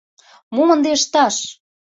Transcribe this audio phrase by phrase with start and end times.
[0.55, 1.35] «Мом ынде ышташ?